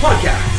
[0.00, 0.54] Podcast.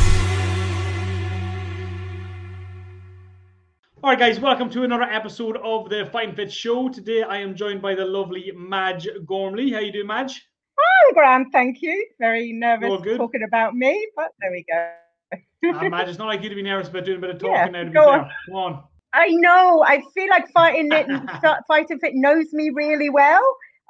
[4.03, 6.89] All right, guys, welcome to another episode of the Fighting Fit Show.
[6.89, 9.71] Today, I am joined by the lovely Madge Gormley.
[9.71, 10.45] How you doing, Madge?
[10.77, 11.49] Hi, Graham.
[11.51, 12.05] Thank you.
[12.19, 13.17] Very nervous All good?
[13.17, 15.79] talking about me, but there we go.
[15.79, 17.53] Uh, Madge, it's not like you to be nervous about doing a bit of talking
[17.55, 17.79] Yeah, now.
[17.83, 18.29] To be go fair, on.
[18.47, 18.83] come on.
[19.13, 19.83] I know.
[19.87, 21.07] I feel like fighting it,
[21.67, 23.41] fighting fit knows me really well.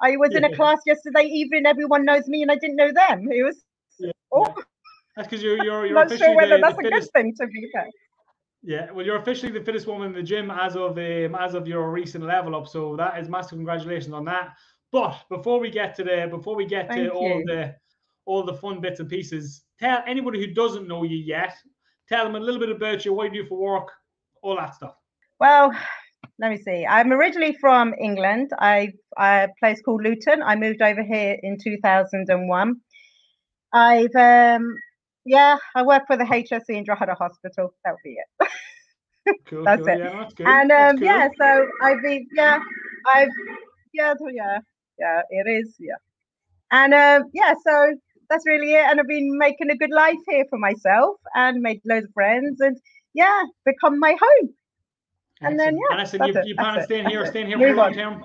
[0.02, 0.56] I was in a Yeah.
[0.56, 1.66] class yesterday evening.
[1.66, 3.26] Everyone knows me, and I didn't know them.
[3.30, 3.62] It was.
[3.98, 4.54] Yeah, Oh,
[5.16, 7.34] That's because you're you're, you're not sure whether the, that's the a good thing.
[7.40, 7.88] To be fair.
[8.62, 11.66] Yeah, well, you're officially the fittest woman in the gym as of um, as of
[11.66, 12.68] your recent level up.
[12.68, 14.50] So that is massive congratulations on that.
[14.92, 17.74] But before we get to the before we get to Thank all the
[18.26, 21.54] all the fun bits and pieces, tell anybody who doesn't know you yet,
[22.08, 23.88] tell them a little bit about you, what you do for work,
[24.42, 24.94] all that stuff.
[25.38, 25.72] Well,
[26.38, 26.86] let me see.
[26.86, 28.50] I'm originally from England.
[28.58, 30.42] I a place called Luton.
[30.42, 32.76] I moved over here in 2001.
[33.72, 34.76] I've um
[35.30, 37.72] yeah, I work for the HSE in Drogheda Hospital.
[37.84, 38.48] That would be it.
[39.46, 39.88] Cool, That's cool.
[39.88, 39.98] it.
[39.98, 41.06] Yeah, that's and um cool.
[41.06, 42.58] yeah, so I've been yeah,
[43.14, 43.28] I've
[43.92, 44.58] yeah, yeah,
[44.98, 46.00] yeah, it is yeah,
[46.72, 47.94] and um yeah, so
[48.28, 48.84] that's really it.
[48.88, 52.60] And I've been making a good life here for myself and made loads of friends
[52.60, 52.76] and
[53.14, 54.50] yeah, become my home.
[55.42, 57.58] and then, yeah, and I said you, it, you plan on staying here, staying here
[57.58, 58.24] for a long on.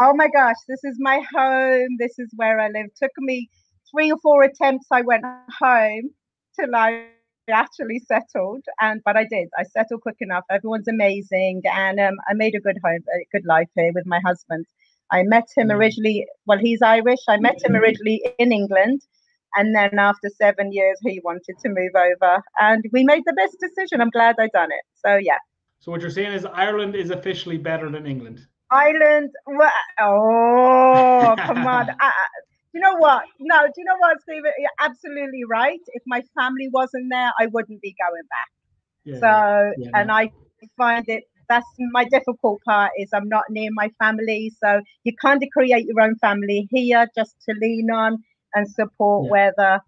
[0.00, 1.96] Oh my gosh, this is my home.
[1.98, 2.86] This is where I live.
[3.02, 3.50] Took me
[3.94, 4.86] three or four attempts.
[4.90, 5.24] I went
[5.60, 6.10] home
[6.58, 7.06] till I
[7.50, 9.48] actually settled, and but I did.
[9.58, 10.44] I settled quick enough.
[10.50, 14.20] Everyone's amazing, and um, I made a good home, a good life here with my
[14.24, 14.66] husband.
[15.12, 15.74] I met him Mm.
[15.78, 16.26] originally.
[16.46, 17.20] Well, he's Irish.
[17.28, 19.02] I met him originally in England,
[19.56, 23.56] and then after seven years, he wanted to move over, and we made the best
[23.60, 24.00] decision.
[24.00, 24.84] I'm glad I done it.
[25.04, 25.38] So yeah.
[25.80, 28.46] So what you're saying is Ireland is officially better than England.
[28.70, 29.30] Ireland.
[29.46, 31.90] Well, oh, come on.
[32.00, 32.10] Uh,
[32.74, 33.22] you know what?
[33.40, 34.52] No, do you know what, Stephen?
[34.58, 35.80] You're absolutely right.
[35.88, 38.48] If my family wasn't there, I wouldn't be going back.
[39.04, 40.12] Yeah, so, yeah, and no.
[40.12, 40.30] I
[40.76, 44.52] find it that's my difficult part is I'm not near my family.
[44.62, 48.18] So you kind of create your own family here just to lean on
[48.54, 49.30] and support Yeah.
[49.30, 49.80] whether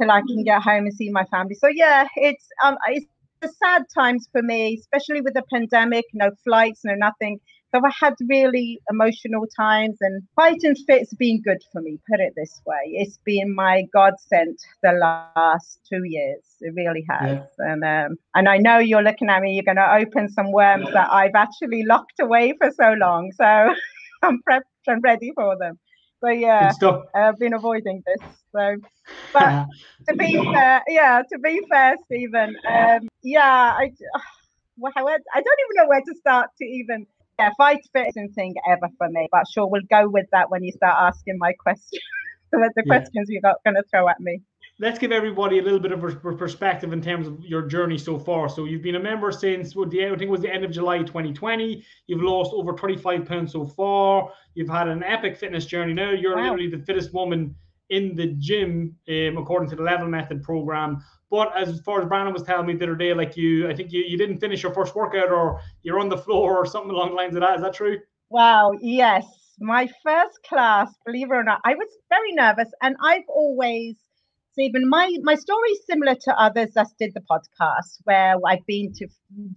[0.00, 1.54] till I can get home and see my family.
[1.54, 6.30] So yeah, it's um it's the sad times for me, especially with the pandemic, no
[6.44, 7.38] flights, no nothing.
[7.74, 12.32] So I had really emotional times and fighting fit's been good for me, put it
[12.36, 12.92] this way.
[12.92, 16.44] It's been my godsend the last two years.
[16.60, 17.40] It really has.
[17.58, 21.12] And um and I know you're looking at me, you're gonna open some worms that
[21.12, 23.32] I've actually locked away for so long.
[23.32, 23.44] So
[24.22, 25.76] I'm prepped and ready for them.
[26.20, 26.70] So yeah.
[27.12, 28.28] I've been avoiding this.
[28.52, 28.76] So
[29.32, 29.66] but
[30.08, 33.90] to be fair, yeah, to be fair, Stephen, um, yeah, I,
[34.76, 37.06] well, I don't even know where to start to even,
[37.38, 40.62] yeah, fight fit isn't thing ever for me, but sure, we'll go with that when
[40.62, 42.02] you start asking my questions,
[42.52, 42.98] the Yeah.
[43.00, 44.40] questions you're not going to throw at me.
[44.80, 48.18] let's give everybody a little bit of a perspective in terms of your journey so
[48.18, 48.48] far.
[48.48, 50.70] So you've been a member since what the I think it was the end of
[50.72, 51.84] July 2020.
[52.08, 54.30] You've lost over 25 pounds so far.
[54.54, 55.92] You've had an epic fitness journey.
[55.92, 56.42] Now you're Wow.
[56.42, 57.54] literally the fittest woman
[57.90, 61.02] in the gym, um, according to the Level Method program.
[61.30, 63.92] But as far as Brandon was telling me the other day, like you, I think
[63.92, 67.10] you, you didn't finish your first workout, or you're on the floor, or something along
[67.10, 67.56] the lines of that.
[67.56, 67.98] Is that true?
[68.30, 69.26] Wow, yes.
[69.60, 73.96] My first class, believe it or not, I was very nervous and I've always
[74.54, 78.92] Stephen, my my story is similar to others that did the podcast where I've been
[78.92, 79.08] to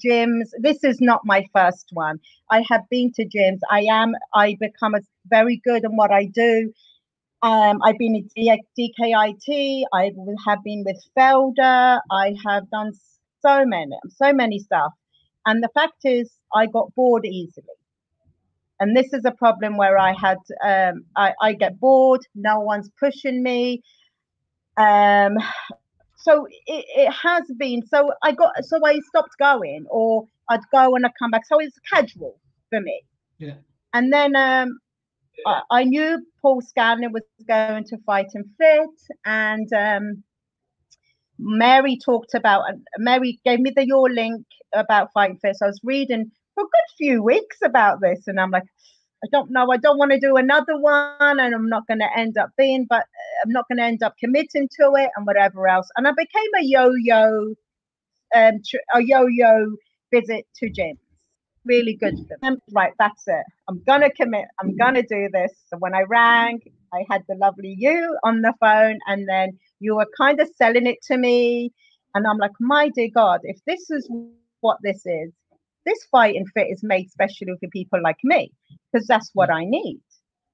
[0.04, 0.50] gyms.
[0.60, 2.20] This is not my first one.
[2.50, 3.60] I have been to gyms.
[3.70, 6.74] I am I become a, very good in what I do.
[7.42, 9.84] Um, I've been at D- DKIT.
[9.94, 10.12] I
[10.46, 12.00] have been with Felder.
[12.12, 12.92] I have done
[13.42, 14.92] so many, so many stuff.
[15.46, 17.78] And the fact is, I got bored easily
[18.80, 22.90] and this is a problem where I had um, I, I get bored, no one's
[23.00, 23.82] pushing me.
[24.78, 25.38] Um,
[26.18, 30.96] so it, it has been so I got so I stopped going or I'd go
[30.96, 31.46] and I'd come back.
[31.48, 33.02] So it's casual for me.
[33.40, 33.56] Yeah.
[33.94, 34.80] And then um,
[35.46, 38.90] I, knew Paul Scanlon was going to fighting fit,
[39.26, 40.24] and um,
[41.40, 45.56] Mary talked about uh, Mary gave me the your link about fighting fit.
[45.56, 48.64] So I was reading for a good few weeks about this, and I'm like,
[49.24, 52.18] I don't know, I don't want to do another one, and I'm not going to
[52.18, 52.86] end up being.
[52.90, 53.06] But
[53.44, 55.88] I'm not going to end up committing to it and whatever else.
[55.96, 57.54] And I became a yo-yo,
[58.36, 59.76] um, tr- a yo-yo
[60.12, 60.98] visit to gyms.
[61.68, 62.58] Really good for them.
[62.72, 63.44] Right, that's it.
[63.68, 64.46] I'm gonna commit.
[64.62, 65.52] I'm gonna do this.
[65.68, 66.62] So when I rang,
[66.94, 70.88] I had the lovely you on the phone, and then you were kind of selling
[70.88, 71.72] it to me,
[72.16, 74.10] and I'm like, my dear God, if this is
[74.62, 75.34] what this is,
[75.86, 78.52] this fighting fit is made specially for people like me
[78.92, 80.00] because that's what I need.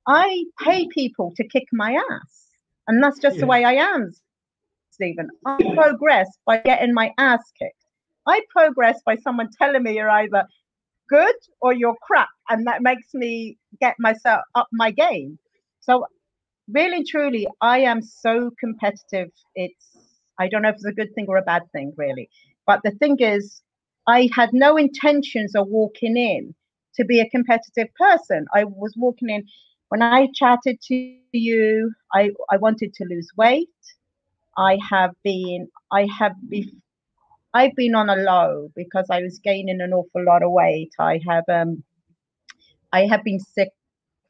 [0.07, 2.47] I pay people to kick my ass,
[2.87, 4.11] and that's just the way I am,
[4.89, 5.29] Stephen.
[5.45, 7.77] I progress by getting my ass kicked.
[8.25, 10.45] I progress by someone telling me you're either
[11.13, 15.39] good or you're crap, and that makes me get myself up my game.
[15.81, 16.05] So,
[16.71, 19.29] really truly, I am so competitive.
[19.55, 19.87] It's
[20.39, 22.29] I don't know if it's a good thing or a bad thing, really.
[22.65, 23.61] But the thing is,
[24.07, 26.55] I had no intentions of walking in
[26.95, 28.45] to be a competitive person.
[28.53, 29.45] I was walking in
[29.89, 30.95] when I chatted to
[31.33, 31.93] you.
[32.13, 33.81] I I wanted to lose weight.
[34.57, 36.81] I have been I have been
[37.53, 40.91] I've been on a low because I was gaining an awful lot of weight.
[40.99, 41.83] I have um
[42.93, 43.69] I have been sick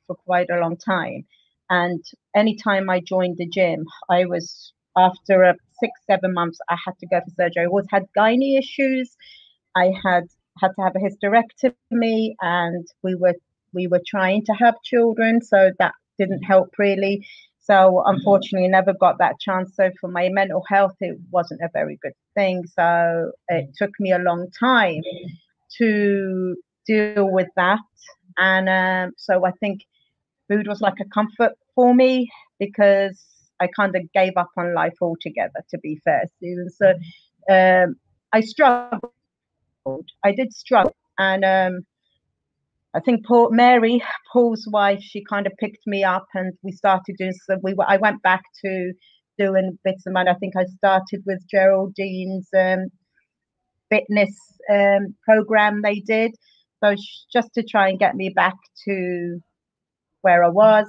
[0.07, 1.25] for quite a long time.
[1.69, 2.03] And
[2.35, 7.07] anytime I joined the gym, I was after a six, seven months, I had to
[7.07, 7.63] go for surgery.
[7.63, 9.15] I always had gynae issues.
[9.75, 10.25] I had
[10.61, 13.35] had to have a hysterectomy and we were
[13.73, 17.25] we were trying to have children, so that didn't help really.
[17.65, 19.73] So unfortunately, never got that chance.
[19.75, 22.65] So for my mental health, it wasn't a very good thing.
[22.67, 25.01] So it took me a long time
[25.77, 26.55] to
[26.85, 27.79] deal with that.
[28.37, 29.85] And um, so I think
[30.49, 32.29] food was like a comfort for me
[32.59, 33.23] because
[33.61, 36.69] I kind of gave up on life altogether, to be fair, Stephen.
[36.69, 36.93] So
[37.49, 37.95] um,
[38.33, 39.13] I struggled.
[40.25, 40.95] I did struggle.
[41.17, 41.85] And um,
[42.95, 47.15] I think Paul, Mary, Paul's wife, she kind of picked me up and we started
[47.17, 48.93] doing so we were, I went back to
[49.37, 50.29] doing bits of money.
[50.29, 52.89] I think I started with Geraldine's um,
[53.89, 54.35] fitness
[54.71, 56.31] um, program they did.
[56.83, 56.95] So
[57.31, 58.55] just to try and get me back
[58.85, 59.39] to
[60.21, 60.85] where I was.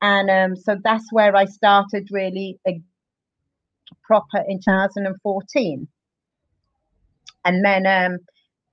[0.00, 2.80] And um, so that's where I started really a
[4.04, 5.88] proper in 2014.
[7.44, 8.18] And then um,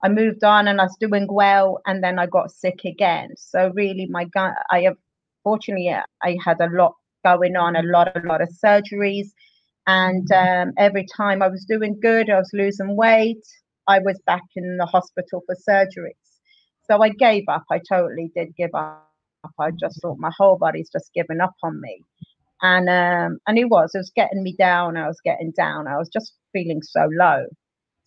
[0.04, 3.30] I moved on and I was doing well, and then I got sick again.
[3.38, 4.98] So really, my gu- I have
[5.44, 5.90] fortunately
[6.24, 6.94] I had a lot
[7.26, 9.28] going on, a lot, a lot of surgeries,
[9.88, 13.46] and um, every time I was doing good, I was losing weight.
[13.88, 16.14] I was back in the hospital for surgeries.
[16.90, 17.64] So I gave up.
[17.72, 19.04] I totally did give up.
[19.60, 22.04] I just thought my whole body's just given up on me.
[22.62, 24.98] And um, and it was, it was getting me down.
[24.98, 25.88] I was getting down.
[25.88, 27.46] I was just feeling so low.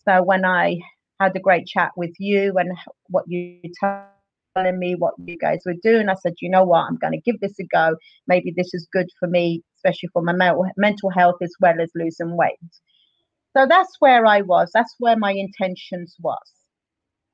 [0.07, 0.77] So when I
[1.23, 2.71] had a great chat with you and
[3.07, 3.59] what you
[4.55, 7.19] telling me, what you guys were doing, I said, you know what, I'm going to
[7.19, 7.95] give this a go.
[8.27, 11.91] Maybe this is good for me, especially for my mental mental health as well as
[11.95, 12.59] losing weight.
[13.55, 14.71] So that's where I was.
[14.73, 16.37] That's where my intentions was.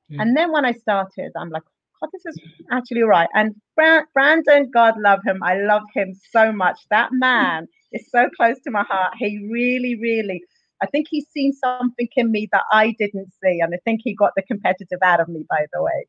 [0.08, 0.22] Yeah.
[0.22, 1.62] And then when I started, I'm like,
[2.00, 2.72] God, this is hmm.
[2.72, 3.28] actually right.
[3.34, 5.42] And Brandon, God love him.
[5.42, 6.78] I love him so much.
[6.90, 7.18] That hmm.
[7.18, 9.14] man is so close to my heart.
[9.18, 10.42] He really, really,
[10.82, 13.60] I think he's seen something in me that I didn't see.
[13.60, 16.06] And I think he got the competitive out of me, by the way.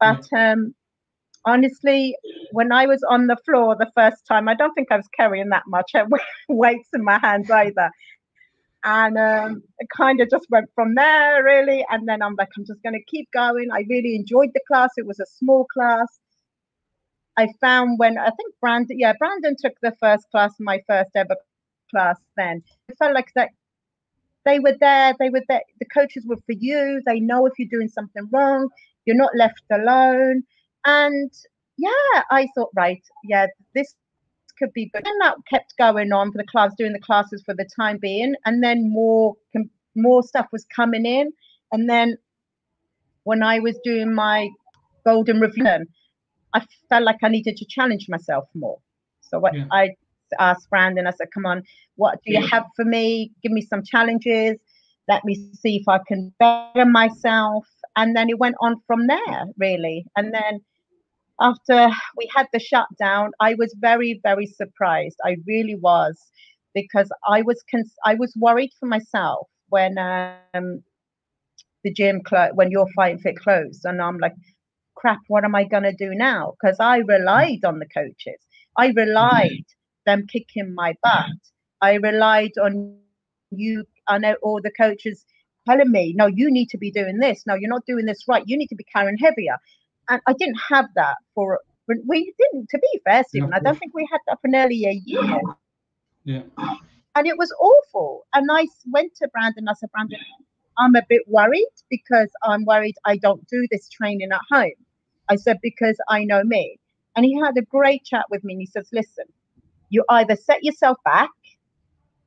[0.00, 0.74] But um,
[1.44, 2.16] honestly,
[2.52, 5.50] when I was on the floor the first time, I don't think I was carrying
[5.50, 5.92] that much
[6.48, 7.90] weights in my hands either.
[8.84, 11.84] And um, it kind of just went from there, really.
[11.90, 13.68] And then I'm like, I'm just going to keep going.
[13.72, 14.90] I really enjoyed the class.
[14.96, 16.06] It was a small class.
[17.36, 21.36] I found when I think Brandon, yeah, Brandon took the first class, my first ever
[21.90, 22.62] class then.
[22.88, 23.50] It felt like that
[24.46, 27.02] they were there, they were there, the coaches were for you.
[27.04, 28.68] They know if you're doing something wrong,
[29.04, 30.44] you're not left alone.
[30.86, 31.30] And
[31.76, 33.94] yeah, I thought, right, yeah, this
[34.58, 35.06] could be good.
[35.06, 38.34] And that kept going on for the class, doing the classes for the time being.
[38.46, 39.34] And then more
[39.94, 41.32] more stuff was coming in.
[41.72, 42.16] And then
[43.24, 44.48] when I was doing my
[45.04, 45.86] golden review,
[46.54, 48.78] I felt like I needed to challenge myself more.
[49.20, 49.66] So what Yeah.
[49.72, 49.96] I
[50.38, 51.62] asked Brandon, I said, come on,
[51.96, 52.50] what do you mm.
[52.50, 53.32] have for me?
[53.42, 54.56] Give me some challenges.
[55.08, 57.66] Let me see if I can better myself.
[57.96, 60.04] And then it went on from there, really.
[60.16, 60.60] And then
[61.40, 65.16] after we had the shutdown, I was very, very surprised.
[65.24, 66.18] I really was,
[66.74, 70.82] because I was cons- I was worried for myself when um,
[71.84, 74.34] the gym clo- when your fight fit closed, and I'm like,
[74.94, 76.54] crap, what am I gonna do now?
[76.60, 77.08] Because I mm.
[77.08, 78.40] relied on the coaches.
[78.76, 78.98] I mm-hmm.
[78.98, 79.64] relied
[80.06, 81.26] them kicking my butt.
[81.82, 82.96] I relied on
[83.50, 83.84] you.
[84.08, 85.24] I know all the coaches
[85.68, 87.44] telling me, no, you need to be doing this.
[87.46, 88.44] No, you're not doing this right.
[88.46, 89.56] You need to be carrying heavier
[90.08, 91.60] and I didn't have that for
[92.06, 92.68] we didn't.
[92.70, 95.40] To be fair, Stephen, I don't think we had that for nearly a year.
[96.24, 96.42] Yeah.
[97.14, 98.26] And it was awful.
[98.34, 99.68] And I went to Brandon.
[99.68, 100.18] I said, Brandon,
[100.78, 104.72] I'm a bit worried because I'm worried I don't do this training at home.
[105.28, 106.78] I said, because I know me.
[107.14, 108.54] And he had a great chat with me.
[108.54, 109.24] And he says, listen,
[109.88, 111.30] you either set yourself back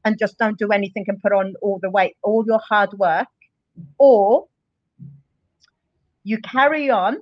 [0.05, 3.27] and just don't do anything and put on all the weight, all your hard work,
[3.97, 4.47] or
[6.23, 7.17] you carry on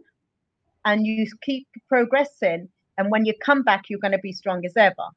[0.86, 2.70] and you keep progressing.
[2.98, 5.08] And when you come back, you're going to be strong as ever.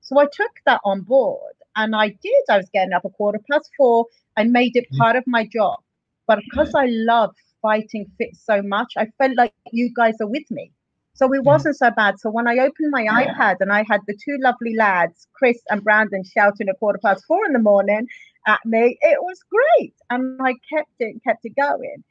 [0.00, 2.44] So I took that on board and I did.
[2.50, 4.06] I was getting up a quarter past four.
[4.36, 4.98] I made it mm-hmm.
[4.98, 5.78] part of my job.
[6.26, 10.50] But because I love fighting fit so much, I felt like you guys are with
[10.50, 10.72] me.
[11.14, 12.18] So it wasn't so bad.
[12.18, 15.84] So when I opened my iPad and I had the two lovely lads, Chris and
[15.84, 18.06] Brandon, shouting at quarter past four in the morning
[18.46, 19.94] at me, it was great.
[20.10, 22.02] And I kept it, kept it going.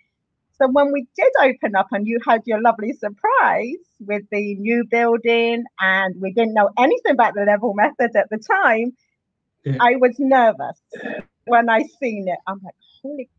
[0.53, 4.85] So when we did open up and you had your lovely surprise with the new
[4.89, 8.93] building and we didn't know anything about the level method at the time,
[9.65, 9.77] Yeah.
[9.79, 10.79] I was nervous
[11.45, 12.37] when I seen it.
[12.47, 13.29] I'm like, holy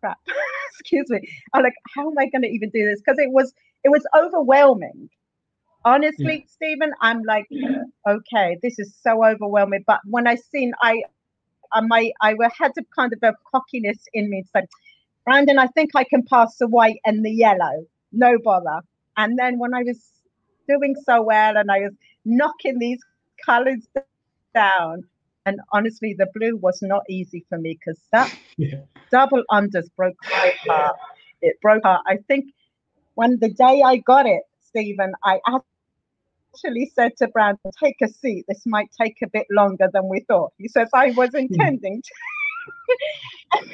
[0.00, 0.18] crap.
[0.70, 1.20] Excuse me.
[1.52, 3.00] I'm like, how am I going to even do this?
[3.00, 3.52] Because it was
[3.84, 5.08] it was overwhelming.
[5.84, 7.46] Honestly, Stephen, I'm like,
[8.08, 9.84] okay, this is so overwhelming.
[9.86, 11.02] But when I seen I
[11.72, 14.40] I my I had a kind of a cockiness in me.
[14.40, 14.68] It's like,
[15.24, 17.86] Brandon, I think I can pass the white and the yellow.
[18.12, 18.80] No bother.
[19.16, 20.00] And then when I was
[20.68, 21.92] doing so well and I was
[22.24, 23.00] knocking these
[23.44, 23.86] colors
[24.54, 25.04] down,
[25.50, 28.82] and honestly, the blue was not easy for me because that Yeah.
[29.10, 30.96] double unders broke my heart.
[31.42, 32.02] It broke heart.
[32.06, 32.44] I think
[33.14, 38.44] when the day I got it, Stephen, I actually said to Brandon, take a seat.
[38.46, 40.52] This might take a bit longer than we thought.
[40.56, 41.38] He says, I was hmm.
[41.38, 42.12] intending to.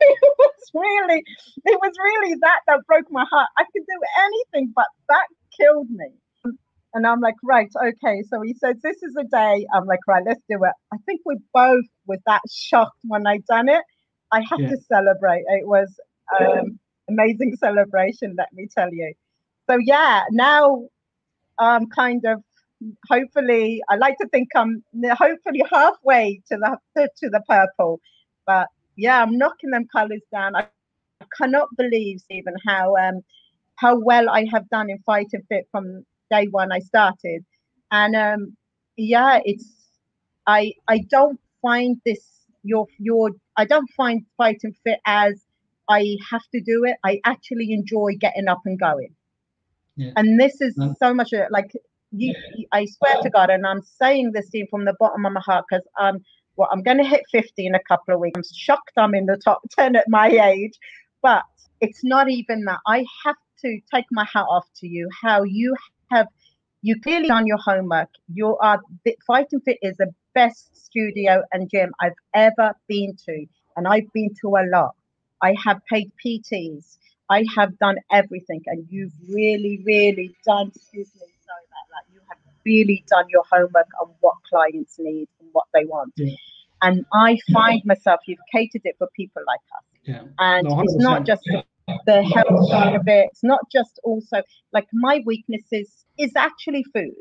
[0.00, 1.24] it was really,
[1.64, 3.48] it was really that that broke my heart.
[3.58, 5.26] I could do anything, but that
[5.58, 6.10] killed me.
[6.98, 8.24] And I'm like, right, okay.
[8.30, 9.66] So he says, this is a day.
[9.74, 10.74] I'm like, right, let's do it.
[10.94, 13.84] I think we both was that shocked when I done it.
[14.32, 14.70] I had Yeah.
[14.70, 15.44] to celebrate.
[15.48, 15.88] It was
[16.40, 19.14] um, amazing celebration, let me tell you.
[19.70, 20.88] So yeah, now
[21.60, 22.42] I'm kind of
[23.08, 26.78] hopefully I like to think I'm hopefully halfway to the
[27.18, 28.00] to the purple.
[28.46, 30.56] But yeah, I'm knocking them colours down.
[30.56, 30.66] I
[31.38, 33.22] cannot believe Stephen how um
[33.76, 37.44] how well I have done in fighting fit from day one I started.
[37.90, 38.56] And um
[38.96, 39.66] yeah, it's
[40.46, 42.20] I I don't find this
[42.62, 45.44] your your I don't find fighting fit as
[45.88, 46.96] I have to do it.
[47.04, 49.14] I actually enjoy getting up and going.
[49.96, 50.12] Yeah.
[50.16, 51.72] And this is so much uh, like
[52.12, 52.34] you,
[52.72, 55.84] I swear to God, and I'm saying this from the bottom of my heart because
[55.98, 56.20] um,
[56.56, 58.36] well, I'm going to hit 50 in a couple of weeks.
[58.36, 60.78] I'm shocked I'm in the top 10 at my age,
[61.22, 61.42] but
[61.80, 62.80] it's not even that.
[62.86, 65.08] I have to take my hat off to you.
[65.22, 65.74] How you
[66.10, 66.26] have
[66.82, 68.08] you clearly done your homework.
[68.32, 73.46] You are the- Fighting Fit is the best studio and gym I've ever been to,
[73.76, 74.94] and I've been to a lot.
[75.42, 76.98] I have paid PTs.
[77.30, 80.68] I have done everything, and you've really, really done.
[80.74, 82.14] Excuse me, sorry about that.
[82.14, 86.12] You have really done your homework on what clients need and what they want.
[86.16, 86.34] Yeah.
[86.80, 90.22] And I find myself, you've catered it for people like us Yeah.
[90.38, 91.26] and No, it's not 100%.
[91.26, 91.42] just
[92.06, 93.28] the health side of it.
[93.30, 94.42] It's not just also
[94.72, 97.12] like my weaknesses is actually food.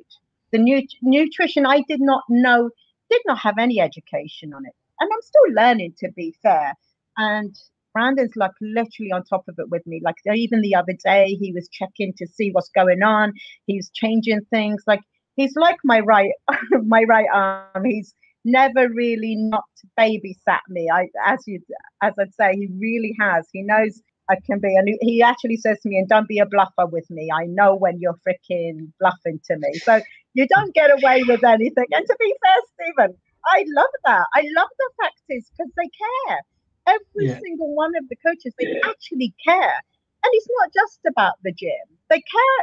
[0.51, 2.69] The nu- nutrition i did not know
[3.09, 4.73] did not have any education on it.
[4.99, 6.73] And i'm still learning to be fair.
[7.17, 7.55] And
[7.93, 10.01] brandon's like literally on top of it with me.
[10.03, 13.33] Like even the other day he was checking to see what's going on.
[13.65, 14.83] He's changing things.
[14.87, 15.01] Like
[15.35, 16.31] he's like my right
[16.85, 17.85] my right arm.
[17.85, 18.13] He's
[18.45, 19.65] never really not
[19.99, 20.89] babysat me.
[20.89, 21.61] I as you
[22.01, 23.47] as I'd say, he really has.
[23.51, 26.39] He knows I can be, and he- he actually says to me, "And don't be
[26.39, 27.29] a bluffer with me.
[27.33, 29.79] I know when you're freaking bluffing to me.
[29.79, 30.01] So
[30.33, 34.27] you don't get away with anything." And to be fair, Stephen, I love that.
[34.35, 36.39] I love the fact is because they care.
[36.87, 37.39] Every Yeah.
[37.43, 39.75] single one of the coaches, they actually care,
[40.23, 41.85] and it's not just about the gym.
[42.09, 42.59] They care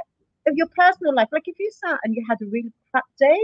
[0.46, 1.28] of your personal life.
[1.32, 3.40] Like if you sat and you had a really crap day,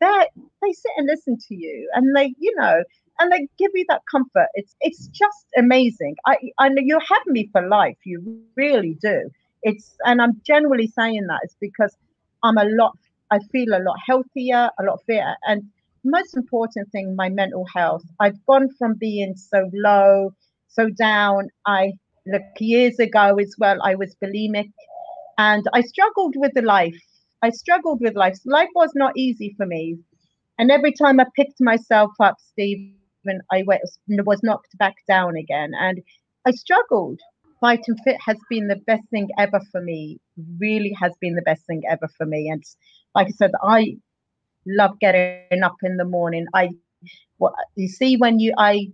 [0.00, 0.26] they
[0.62, 2.82] they sit and listen to you, and they, you know,
[3.18, 4.48] and they give you that comfort.
[4.54, 6.16] It's it's just amazing.
[6.26, 7.96] I I know you have me for life.
[8.04, 9.30] You really do.
[9.62, 11.96] It's and I'm generally saying that is because
[12.42, 12.96] I'm a lot.
[13.30, 15.62] I feel a lot healthier, a lot fitter, and
[16.04, 18.02] most important thing, my mental health.
[18.20, 20.34] I've gone from being so low,
[20.68, 21.48] so down.
[21.66, 21.92] I
[22.26, 23.78] look years ago as well.
[23.82, 24.72] I was bulimic,
[25.38, 27.00] and I struggled with the life.
[27.42, 28.38] I struggled with life.
[28.44, 29.98] Life was not easy for me,
[30.58, 35.36] and every time I picked myself up, Steve when I was, was knocked back down
[35.36, 35.72] again.
[35.78, 36.02] And
[36.46, 37.20] I struggled.
[37.60, 40.18] Fighting Fit has been the best thing ever for me.
[40.58, 42.48] Really has been the best thing ever for me.
[42.48, 42.62] And
[43.14, 43.96] like I said, I
[44.66, 46.46] love getting up in the morning.
[46.54, 46.70] I,
[47.38, 48.88] what you see when you I,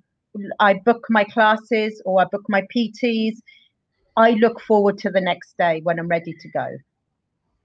[0.60, 3.36] I book my classes or I book my PTs.
[4.16, 6.76] I look forward to the next day when I'm ready to go.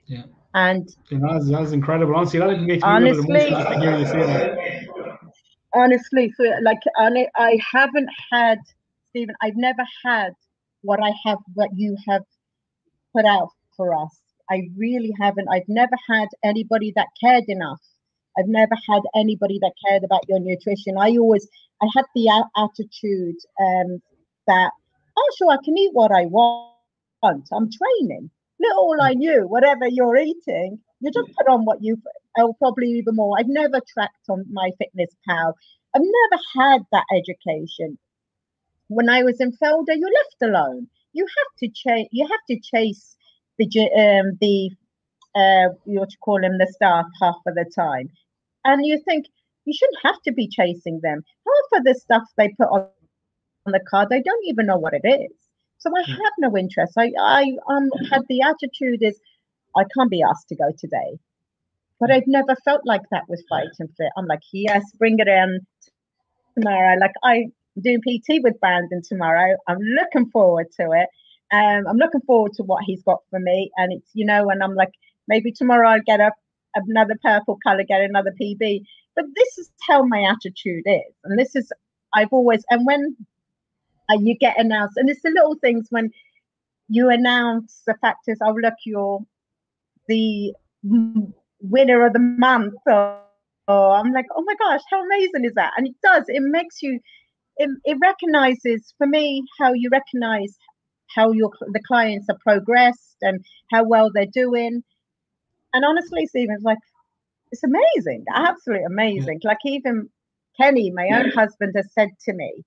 [0.05, 0.24] Yeah.
[0.53, 2.15] And know, that's, that's incredible.
[2.15, 3.50] Honestly, that makes me Honestly-
[5.74, 8.60] honestly, so like I, I haven't had
[9.10, 9.36] Stephen.
[9.42, 10.34] I've never had
[10.82, 12.24] what I have, what you have
[13.15, 14.20] put out for us.
[14.50, 15.48] I really haven't.
[15.50, 17.80] I've never had anybody that cared enough.
[18.38, 20.98] I've never had anybody that cared about your nutrition.
[20.98, 21.48] I always,
[21.82, 24.01] I had the a- attitude um,
[24.48, 24.72] that,
[25.18, 26.74] oh, sure, I can eat what I want.
[27.24, 28.30] I'm training.
[28.60, 32.01] Little I knew, whatever you're eating, you just put on what you,
[32.38, 33.38] oh, probably even more.
[33.40, 35.56] I've never tracked on my fitness pal.
[35.96, 37.98] I've never had that education.
[38.88, 40.88] When I was in Felder, you're left alone.
[41.13, 42.08] You have to chase.
[42.12, 43.16] You have to chase
[43.58, 44.72] the um, the
[45.36, 48.10] uh, you call them, the staff half of the time,
[48.66, 49.25] and you think
[49.66, 51.24] you shouldn't have to be chasing them.
[51.48, 52.88] Half of the stuff they put on,
[53.66, 55.32] on the card, they don't even know what it is.
[55.78, 56.94] So I have no interest.
[56.98, 59.20] I I um had the attitude is
[59.75, 61.20] I can't be asked to go today.
[62.00, 64.12] But I've never felt like that with Fight and Fit.
[64.18, 65.60] I'm like, yes, bring it in
[66.56, 66.98] tomorrow.
[67.00, 69.56] Like I'm doing PT with Brandon tomorrow.
[69.68, 71.10] I'm looking forward to it.
[71.52, 73.72] Um, I'm looking forward to what he's got for me.
[73.78, 74.92] And it's, you know, and I'm like,
[75.28, 76.34] maybe tomorrow I'll get up
[76.76, 78.84] another purple color, get another PB.
[79.16, 81.14] But this is how my attitude is.
[81.24, 81.72] And this is,
[82.16, 83.16] I've always, and when
[84.10, 86.12] uh, you get announced, and it's the little things when
[86.90, 89.20] you announce the fact is, oh, look, you're
[90.08, 90.54] the
[91.63, 92.75] winner of the month.
[92.86, 93.20] Or,
[93.67, 95.74] or I'm like, oh my gosh, how amazing is that?
[95.77, 97.00] And it does, it makes you,
[97.58, 100.58] it, it recognizes for me how you recognize
[101.15, 104.84] how your the clients are progressed and how well they're doing.
[105.74, 106.79] And honestly, Stephen, it's like
[107.51, 109.39] it's amazing, absolutely amazing.
[109.43, 110.10] Like even
[110.60, 112.63] Kenny, my own husband, has said to me,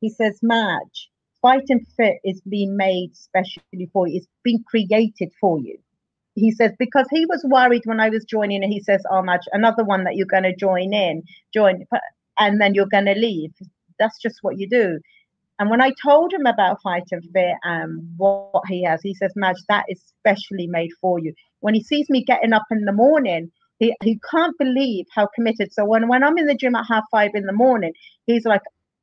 [0.00, 4.18] he says, Madge, fighting Fit is being made specially for you.
[4.18, 5.78] It's been created for you.
[6.36, 9.48] He says, because he was worried when I was joining, and he says, Oh, Madge,
[9.52, 11.22] another one that you're going to join in,
[11.52, 11.84] join,
[12.38, 13.52] and then you're going to leave.
[13.98, 15.00] That's just what you do.
[15.58, 19.56] And when I told him about Fighting Fit and what he has, he says, Madge,
[19.68, 21.32] that is specially made for you.
[21.60, 25.72] When he sees me getting up in the morning, he, he can't believe how committed.
[25.72, 27.92] So when, when I'm in the gym at half five in the morning,
[28.26, 28.60] he's like,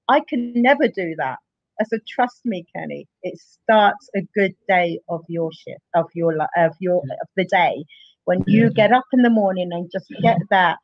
[0.07, 1.39] I can never do that.
[1.79, 6.33] I said, trust me, Kenny, it starts a good day of your shift, of your
[6.57, 7.83] of your of the day.
[8.25, 10.77] When you get up in the morning and just get that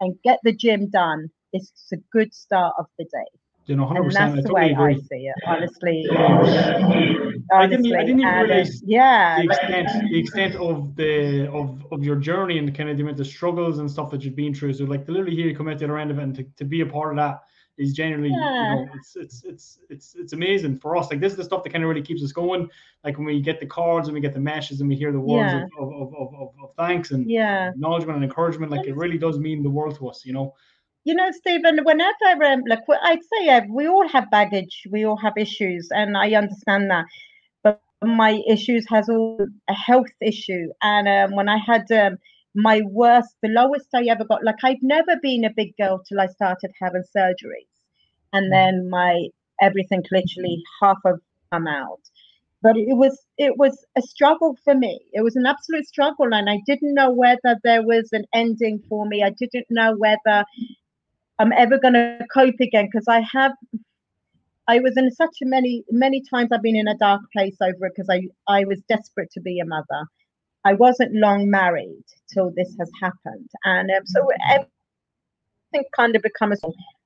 [0.00, 3.26] and get the gym done, it's a good start of the day.
[3.66, 4.24] You know, hundred And percent.
[4.24, 6.06] I that's the totally way I see it, honestly.
[7.52, 10.94] I didn't, I didn't even and, uh, realize yeah, the like- extent, the extent of
[10.96, 14.36] the of of your journey and kind of the of struggles and stuff that you've
[14.36, 14.74] been through.
[14.74, 16.44] So, like to literally hear you come out the other end of it and to,
[16.58, 17.40] to be a part of that
[17.78, 18.74] is generally Yeah.
[18.80, 21.10] you know, it's it's it's it's it's amazing for us.
[21.10, 22.68] Like this is the stuff that kind of really keeps us going.
[23.04, 25.20] Like when we get the cards and we get the meshes and we hear the
[25.20, 25.64] words Yeah.
[25.78, 27.70] of, of, of, of, of thanks and yeah.
[27.70, 30.24] acknowledgement and encouragement, like it really does mean the world to us.
[30.24, 30.54] You know.
[31.04, 35.16] you know, Stephen, whenever, um, like, I'd say uh, we all have baggage, we all
[35.16, 37.04] have issues, and I understand that.
[37.62, 42.18] But my issues has all a health issue, and um, when I had um,
[42.56, 46.20] my worst, the lowest I ever got, like, I've never been a big girl till
[46.20, 47.68] I started having surgeries,
[48.32, 48.50] and mm.
[48.50, 49.28] then my
[49.60, 51.20] everything literally half of
[51.52, 52.00] come out.
[52.62, 54.98] But it was it was a struggle for me.
[55.12, 59.06] It was an absolute struggle, and I didn't know whether there was an ending for
[59.06, 59.22] me.
[59.22, 60.44] I didn't know whether
[61.38, 63.52] I'm ever going to cope again because I have.
[64.68, 67.86] I was in such a many many times I've been in a dark place over
[67.86, 70.08] it because I I was desperate to be a mother.
[70.66, 76.52] I wasn't long married till this has happened, and um, so everything kind of become
[76.52, 76.56] a.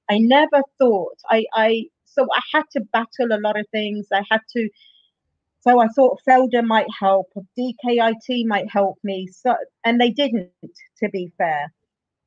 [0.08, 4.06] I never thought I I so I had to battle a lot of things.
[4.12, 4.68] I had to.
[5.60, 7.26] So I thought Felder might help,
[7.58, 9.28] DKIT might help me.
[9.30, 10.50] So and they didn't,
[11.00, 11.70] to be fair.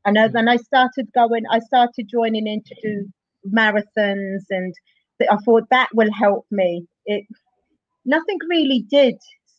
[0.06, 3.10] And then I started going, I started joining in to do
[3.52, 4.74] marathons, and
[5.32, 6.86] I thought that will help me.
[7.08, 7.26] It
[8.06, 9.15] nothing really did,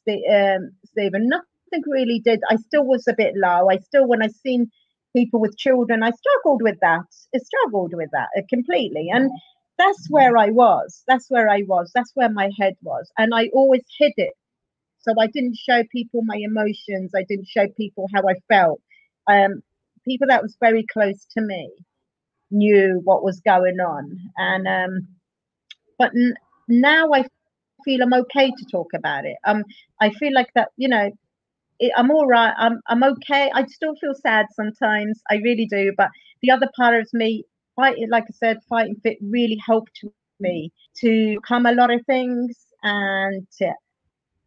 [0.08, 1.28] um, Stephen.
[1.28, 1.53] Nothing
[1.86, 2.40] really did.
[2.50, 3.68] I still was a bit low.
[3.70, 4.70] I still, when I seen
[5.16, 7.04] people with children, I struggled with that.
[7.34, 9.30] I struggled with that uh, completely, and
[9.78, 11.02] that's where I was.
[11.08, 11.90] That's where I was.
[11.94, 14.34] That's where my head was, and I always hid it.
[15.00, 17.12] So I didn't show people my emotions.
[17.14, 18.80] I didn't show people how I felt.
[19.28, 19.62] Um,
[20.04, 21.70] people that was very close to me
[22.50, 25.08] knew what was going on and um
[25.98, 26.34] but n-
[26.68, 27.24] now i
[27.84, 29.64] feel i'm okay to talk about it um
[30.00, 31.10] i feel like that you know
[31.96, 32.54] I'm all right.
[32.58, 33.50] I'm I'm okay.
[33.54, 35.20] I still feel sad sometimes.
[35.30, 35.92] I really do.
[35.96, 36.10] But
[36.42, 37.44] the other part of me,
[37.76, 40.04] fighting, like I said, fighting fit really helped
[40.40, 43.46] me to come a lot of things and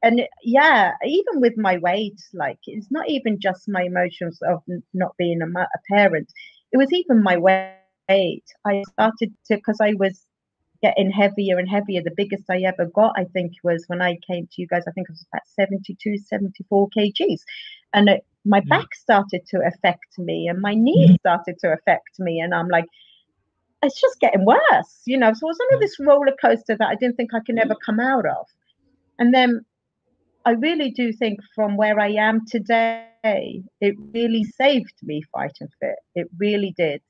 [0.03, 4.61] and yeah, even with my weight, like it's not even just my emotions of
[4.93, 6.31] not being a, a parent.
[6.71, 8.43] It was even my weight.
[8.65, 10.26] I started to because I was
[10.81, 12.01] getting heavier and heavier.
[12.01, 14.83] The biggest I ever got, I think, was when I came to you guys.
[14.87, 17.41] I think it was about 72, 74 kgs.
[17.93, 18.77] And it, my yeah.
[18.77, 21.19] back started to affect me and my knees mm.
[21.19, 22.39] started to affect me.
[22.39, 22.85] And I'm like,
[23.83, 25.33] it's just getting worse, you know.
[25.33, 25.81] So it was on mm.
[25.81, 28.47] this roller coaster that I didn't think I could ever come out of.
[29.19, 29.65] And then
[30.45, 35.97] I really do think from where I am today, it really saved me fighting fit.
[36.15, 37.01] It really did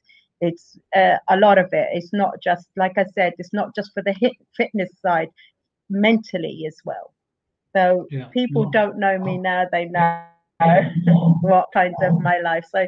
[0.41, 3.91] it's uh, a lot of it it's not just like i said it's not just
[3.93, 5.30] for the hit fitness side
[5.89, 7.13] mentally as well
[7.76, 8.26] so yeah.
[8.26, 8.71] people no.
[8.71, 9.41] don't know me oh.
[9.41, 10.23] now they know
[11.41, 12.88] what kinds of my life so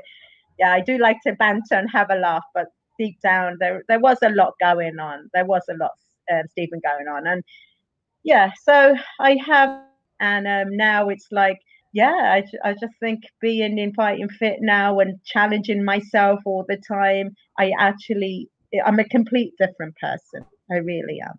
[0.57, 3.99] yeah i do like to banter and have a laugh but deep down there there
[3.99, 5.91] was a lot going on there was a lot
[6.31, 7.43] uh, stephen going on and
[8.23, 9.81] yeah so i have
[10.19, 11.59] and um, now it's like
[11.91, 16.78] yeah, I, I just think being in fighting fit now and challenging myself all the
[16.88, 18.49] time, I actually,
[18.86, 20.45] I'm a complete different person.
[20.71, 21.34] I really am.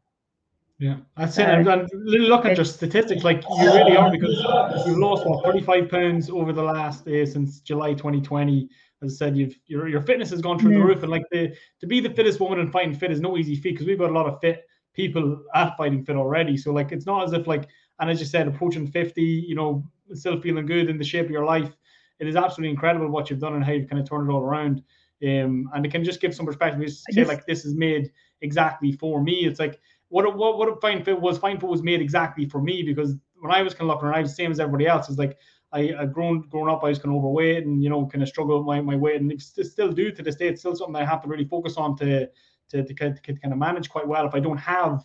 [0.79, 1.47] Yeah, that's it.
[1.47, 4.43] And, and look at your statistics, like you really are, because
[4.87, 8.67] you've lost what 35 pounds over the last uh, since July 2020.
[9.03, 10.79] As I said, you've your your fitness has gone through mm.
[10.79, 13.37] the roof, and like the to be the fittest woman in fighting fit is no
[13.37, 16.57] easy feat because we've got a lot of fit people at fighting fit already.
[16.57, 19.85] So like it's not as if like, and as you said, approaching 50, you know,
[20.15, 21.75] still feeling good in the shape of your life.
[22.19, 24.43] It is absolutely incredible what you've done and how you've kind of turned it all
[24.43, 24.83] around.
[25.23, 26.81] Um, and it can just give some perspective.
[26.81, 29.45] You say like this is made exactly for me.
[29.47, 31.39] It's like what what what a fine fit was.
[31.39, 34.19] Fine fit was made exactly for me because when I was kind of looking around,
[34.19, 35.09] I was the same as everybody else.
[35.09, 35.39] It's like
[35.73, 38.29] I, I grown grown up, I was kind of overweight and you know kind of
[38.29, 40.49] struggle with my, my weight, and it's still do to this day.
[40.49, 42.27] It's still something I have to really focus on to
[42.71, 44.27] to, to, to, to kind of manage quite well.
[44.27, 45.05] If I don't have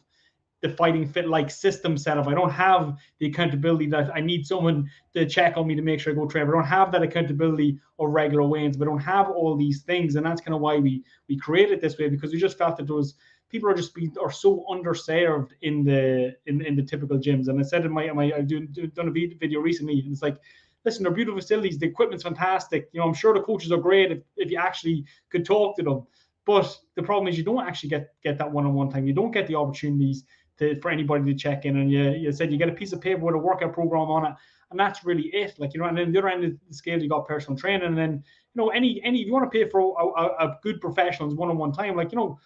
[0.61, 2.27] the fighting fit like system set up.
[2.27, 5.99] I don't have the accountability that I need someone to check on me to make
[5.99, 6.47] sure I go train.
[6.47, 8.81] I don't have that accountability of regular weigh-ins.
[8.81, 11.97] I don't have all these things, and that's kind of why we we created this
[11.97, 13.15] way because we just felt that those
[13.49, 17.47] people are just being are so underserved in the in, in the typical gyms.
[17.47, 20.37] And I said in my my I've done, done a video recently, and it's like
[20.85, 21.77] listen, they're beautiful facilities.
[21.77, 22.89] The equipment's fantastic.
[22.93, 25.83] You know, I'm sure the coaches are great if, if you actually could talk to
[25.83, 26.07] them.
[26.45, 29.07] But the problem is you don't actually get get that one-on-one time.
[29.07, 30.23] You don't get the opportunities
[30.59, 31.77] to, for anybody to check in.
[31.77, 34.25] And you, you said you get a piece of paper with a workout program on
[34.25, 34.33] it,
[34.71, 35.55] and that's really it.
[35.59, 37.87] Like you know, and then the other end of the scale, you got personal training,
[37.87, 40.57] and then you know, any any if you want to pay for a, a, a
[40.63, 42.39] good professional's one-on-one time, like you know,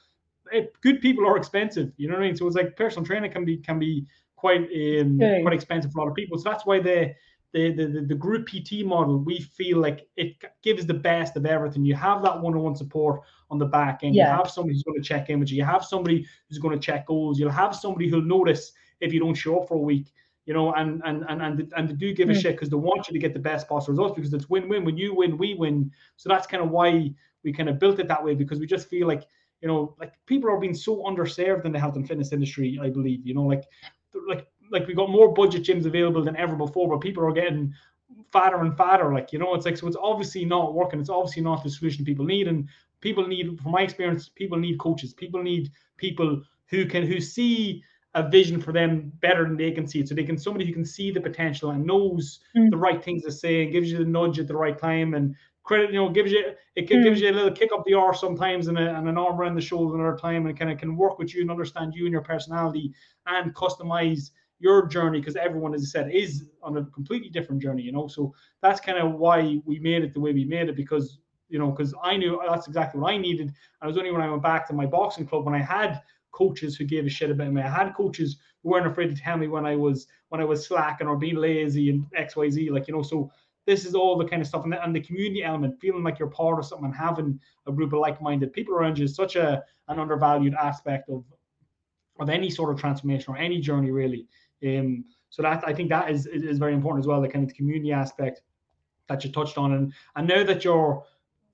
[0.51, 1.91] it, good people are expensive.
[1.97, 2.35] You know what I mean?
[2.35, 6.03] So it's like personal training can be can be quite um, quite expensive for a
[6.03, 6.37] lot of people.
[6.37, 7.15] So that's why they
[7.53, 11.83] the, the, the group PT model, we feel like it gives the best of everything.
[11.83, 14.15] You have that one-on-one support on the back end.
[14.15, 14.31] Yeah.
[14.31, 15.57] You have somebody who's going to check in with you.
[15.57, 17.39] You have somebody who's going to check goals.
[17.39, 20.11] You'll have somebody who'll notice if you don't show up for a week.
[20.45, 22.41] You know, and and and and, and they do give a mm.
[22.41, 24.83] shit because they want you to get the best possible results because it's win-win.
[24.83, 25.91] When you win, we win.
[26.15, 28.89] So that's kind of why we kind of built it that way because we just
[28.89, 29.25] feel like
[29.61, 32.79] you know, like people are being so underserved in the health and fitness industry.
[32.81, 33.65] I believe, you know, like
[34.27, 37.73] like like we got more budget gyms available than ever before, but people are getting
[38.31, 39.13] fatter and fatter.
[39.13, 40.99] Like, you know, it's like so it's obviously not working.
[40.99, 42.47] It's obviously not the solution people need.
[42.47, 42.69] And
[43.01, 45.13] people need, from my experience, people need coaches.
[45.13, 47.83] People need people who can who see
[48.15, 50.07] a vision for them better than they can see it.
[50.07, 52.69] So they can somebody who can see the potential and knows mm.
[52.69, 55.35] the right things to say and gives you the nudge at the right time and
[55.63, 57.03] credit, you know, gives you it mm.
[57.03, 59.55] gives you a little kick up the arse sometimes and, a, and an arm around
[59.55, 62.11] the shoulder another time and kind of can work with you and understand you and
[62.11, 62.91] your personality
[63.27, 67.83] and customize your journey because everyone, as I said, is on a completely different journey,
[67.83, 68.07] you know.
[68.07, 71.59] So that's kind of why we made it the way we made it because you
[71.59, 73.53] know, because I knew that's exactly what I needed.
[73.81, 76.77] I was only when I went back to my boxing club when I had coaches
[76.77, 77.61] who gave a shit about me.
[77.61, 80.65] I had coaches who weren't afraid to tell me when I was when I was
[80.65, 82.69] slacking or being lazy and X Y Z.
[82.69, 83.31] Like you know, so
[83.65, 86.17] this is all the kind of stuff and the, and the community element, feeling like
[86.17, 89.35] you're part of something and having a group of like-minded people around you is such
[89.35, 91.23] a an undervalued aspect of
[92.19, 94.27] of any sort of transformation or any journey really.
[94.65, 97.55] Um, so that I think that is, is very important as well, the kind of
[97.55, 98.41] community aspect
[99.07, 99.73] that you touched on.
[99.73, 101.03] And and now that you're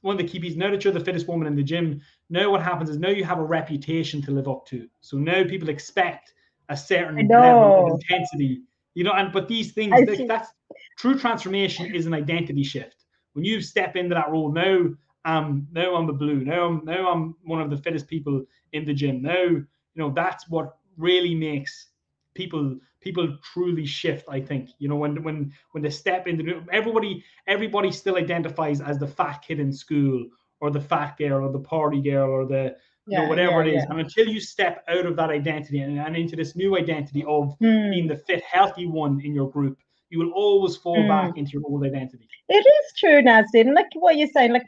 [0.05, 2.51] one of the key pieces, now that you're the fittest woman in the gym, now
[2.51, 4.87] what happens is now you have a reputation to live up to.
[5.01, 6.33] So now people expect
[6.69, 8.61] a certain level of intensity.
[8.93, 10.49] You know, and but these things that's
[10.97, 13.03] true transformation is an identity shift.
[13.33, 14.89] When you step into that role now,
[15.25, 16.45] um, now I'm the blue.
[16.45, 19.21] Now I'm now I'm one of the fittest people in the gym.
[19.23, 19.65] Now, you
[19.95, 21.87] know, that's what really makes
[22.35, 24.27] people people truly shift.
[24.29, 28.99] I think you know when when when they step into everybody everybody still identifies as
[28.99, 30.27] the fat kid in school
[30.61, 32.75] or the fat girl or the party girl or the
[33.09, 33.85] you know, whatever yeah, it is.
[33.85, 33.89] yeah.
[33.89, 37.55] And until you step out of that identity and, and into this new identity of
[37.61, 37.89] Hmm.
[37.89, 39.77] being the fit, healthy one in your group,
[40.09, 41.07] you will always fall Hmm.
[41.07, 42.29] back into your old identity.
[42.49, 43.73] It is true, Nasdin.
[43.75, 44.67] Like what you're saying, like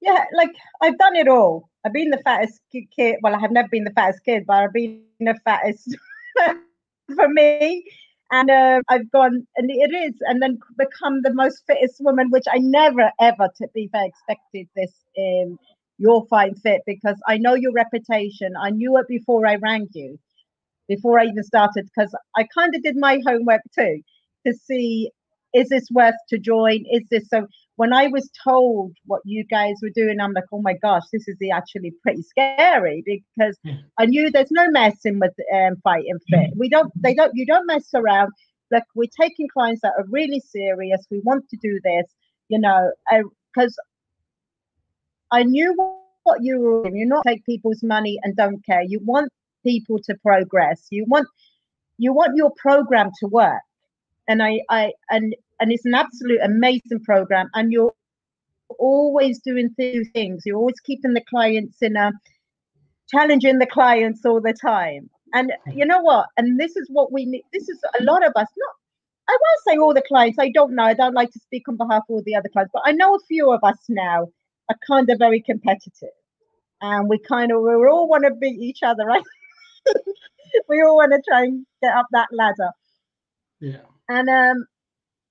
[0.00, 0.50] yeah, like
[0.82, 1.68] I've done it all.
[1.84, 3.16] I've been the fattest kid.
[3.22, 5.62] Well, I have never been the fattest kid, but I've been the fattest
[7.14, 7.84] for me.
[8.30, 12.44] And uh, I've gone, and it is, and then become the most fittest woman, which
[12.50, 15.58] I never ever, to be fair, expected this in
[15.96, 18.52] your fine fit because I know your reputation.
[18.60, 20.18] I knew it before I rang you,
[20.88, 24.02] before I even started, because I kind of did my homework too
[24.46, 25.10] to see
[25.54, 26.84] is this worth to join?
[26.90, 27.46] Is this so?
[27.78, 31.28] When I was told what you guys were doing, I'm like, oh my gosh, this
[31.28, 33.76] is actually pretty scary because Yeah.
[33.98, 36.50] I knew there's no messing with um, fighting fit.
[36.56, 38.32] We don't, they don't, you don't mess around.
[38.70, 41.06] Like we're taking clients that are really serious.
[41.10, 42.06] We want to do this,
[42.48, 42.90] you know,
[43.54, 43.74] because
[45.30, 46.82] I knew what you were.
[46.82, 46.96] doing.
[46.96, 48.82] You not take people's money and don't care.
[48.82, 49.32] You want
[49.64, 50.88] people to progress.
[50.90, 51.28] You want,
[51.96, 53.62] you want your program to work
[54.28, 57.92] and I, I and and it's an absolute amazing program and you're
[58.78, 60.42] always doing two things.
[60.44, 62.12] You're always keeping the clients in a
[63.08, 65.08] challenging the clients all the time.
[65.34, 66.26] And you know what?
[66.36, 68.74] And this is what we need this is a lot of us not
[69.30, 71.76] i won't say all the clients i don't know i don't like to speak on
[71.76, 74.26] behalf of all the other clients but i know a few of us now
[74.68, 76.10] are kind of very competitive.
[76.80, 79.22] And we kind of we all want to beat each other right?
[80.68, 82.70] We all want to try and get up that ladder.
[83.60, 83.84] Yeah.
[84.08, 84.66] and um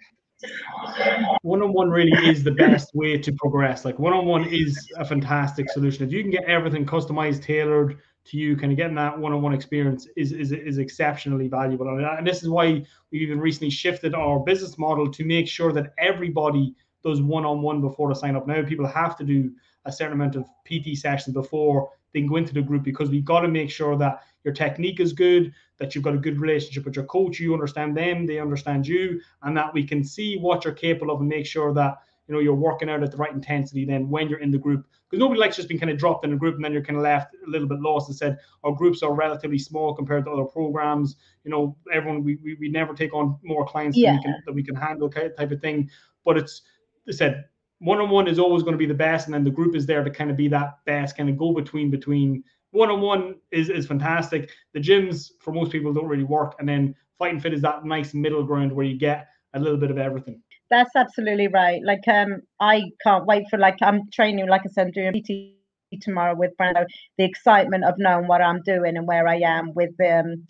[1.42, 3.86] one-on-one really is the best way to progress.
[3.86, 6.06] Like one-on-one is a fantastic solution.
[6.06, 10.08] If you can get everything customized tailored to you kind of getting that one-on-one experience
[10.16, 11.88] is is, is exceptionally valuable.
[11.90, 15.72] And, and this is why we even recently shifted our business model to make sure
[15.74, 18.48] that everybody does one-on-one before they sign up.
[18.48, 19.52] Now people have to do
[19.86, 23.26] a certain amount of pt sessions before they can go into the group because we've
[23.26, 26.86] got to make sure that your technique is good that you've got a good relationship
[26.86, 30.64] with your coach you understand them they understand you and that we can see what
[30.64, 33.34] you're capable of and make sure that you know you're working out at the right
[33.34, 34.86] intensity then when you're in the group
[35.16, 36.98] because nobody likes just being kind of dropped in a group and then you're kind
[36.98, 40.32] of left a little bit lost and said our groups are relatively small compared to
[40.32, 41.16] other programs.
[41.46, 44.54] You know everyone we, we, we never take on more clients than we can that
[44.54, 45.90] we can handle type of thing.
[46.26, 46.64] But it's
[47.06, 47.46] they said
[47.80, 50.10] one-on-one is always going to be the best and then the group is there to
[50.10, 52.44] kind of be that best kind of go between between.
[52.72, 54.52] One-on-one is is fantastic.
[54.74, 58.14] The gyms for most people don't really work and then fighting fit is that nice
[58.14, 60.42] middle ground where you get a little bit of everything
[60.76, 61.82] That's absolutely right.
[61.86, 64.50] Like um, I can't wait for like I'm training.
[64.50, 66.86] Like I said, I'm doing PT tomorrow with Brando.
[67.18, 70.46] The excitement of knowing what I'm doing and where I am with um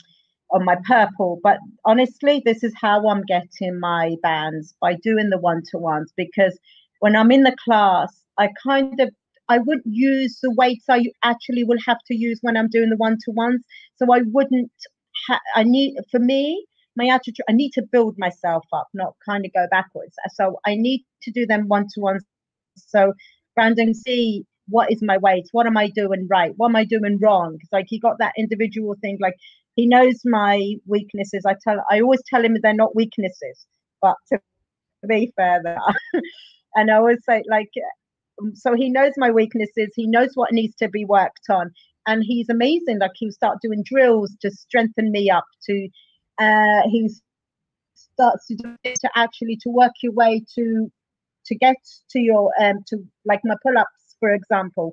[0.52, 1.40] on my purple.
[1.44, 6.12] But honestly, this is how I'm getting my bands by doing the one to ones
[6.18, 6.58] because
[7.02, 9.12] when I'm in the class, I kind of
[9.48, 12.98] I wouldn't use the weights I actually will have to use when I'm doing the
[12.98, 13.64] one to ones.
[13.98, 14.72] So I wouldn't.
[15.28, 19.46] Ha- I need for me my attitude i need to build myself up not kind
[19.46, 20.16] of go backwards.
[20.34, 22.20] So i need to do them one to one
[22.76, 23.14] so
[23.56, 27.20] brandon see what is my weight what am i doing right what am i doing
[27.22, 27.58] wrong?
[27.62, 29.36] It's like he got that individual thing like
[29.76, 31.44] he knows my weaknesses.
[31.46, 33.66] I tell i always tell him they're not weaknesses
[34.02, 34.40] but to
[35.08, 35.96] be fair they are.
[36.76, 37.72] and i always say like
[38.42, 41.72] um, so he knows my weaknesses he knows what needs to be worked on
[42.08, 43.00] and he's amazing.
[43.00, 45.90] Like he'll start doing drills to strengthen me up to
[46.40, 47.10] uh, he
[47.94, 50.92] starts to to actually to work your way to
[51.46, 51.76] to get
[52.10, 54.92] to your um to like my pull-ups for example.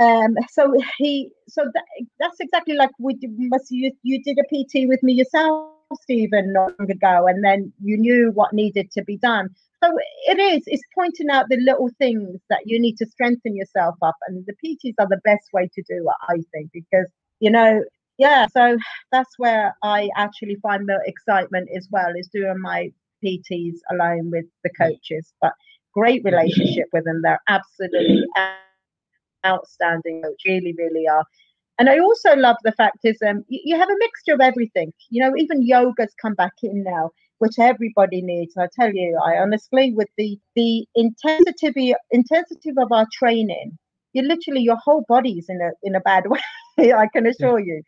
[0.00, 1.84] Um so he so that,
[2.20, 6.74] that's exactly like we must you you did a pt with me yourself stephen long
[6.78, 9.48] ago and then you knew what needed to be done.
[9.82, 9.90] So
[10.26, 14.16] it is it's pointing out the little things that you need to strengthen yourself up
[14.26, 17.82] and the pts are the best way to do it i think because you know
[18.18, 18.76] yeah, so
[19.12, 22.90] that's where I actually find the excitement as well is doing my
[23.24, 25.32] PTs alone with the coaches.
[25.40, 25.52] But
[25.94, 27.22] great relationship with them.
[27.22, 28.24] They're absolutely
[29.46, 30.22] outstanding.
[30.44, 31.24] Really, really are.
[31.78, 34.92] And I also love the fact is um, you, you have a mixture of everything.
[35.10, 38.56] You know, even yoga's come back in now, which everybody needs.
[38.56, 43.78] I tell you, I honestly, with the the intensity intensity of our training,
[44.12, 46.40] you literally your whole body's in a in a bad way.
[46.92, 47.82] I can assure you.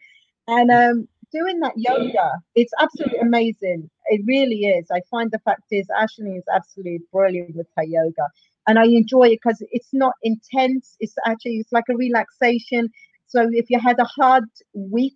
[0.51, 3.89] And um, doing that yoga, it's absolutely amazing.
[4.07, 4.87] It really is.
[4.91, 8.29] I find the fact is Ashley is absolutely brilliant with her yoga,
[8.67, 10.97] and I enjoy it because it's not intense.
[10.99, 12.91] It's actually it's like a relaxation.
[13.29, 15.15] So if you had a hard week,